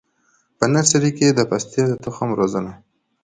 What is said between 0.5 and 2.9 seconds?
په نرسري کي د پستې د تخم روزنه: